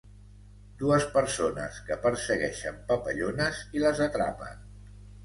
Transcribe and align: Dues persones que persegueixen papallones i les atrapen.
Dues 0.83 1.03
persones 1.17 1.77
que 1.89 1.97
persegueixen 2.05 2.79
papallones 2.87 3.61
i 3.79 3.85
les 3.85 4.03
atrapen. 4.07 4.65